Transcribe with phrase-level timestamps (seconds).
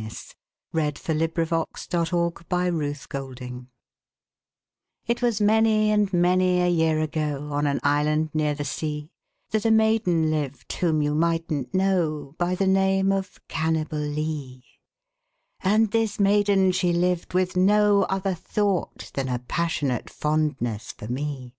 [0.00, 0.10] V^ Unknown,}
[0.96, 2.16] 632 Parody A POE
[2.56, 3.68] 'EM OF PASSION
[5.06, 9.12] It was many and many a year ago, On an island near the sea,
[9.50, 14.62] That a maiden lived whom you migbtnH know By the name of Cannibalee;
[15.62, 21.56] And this maiden she lived with no other thought Than a passionate fondness for me.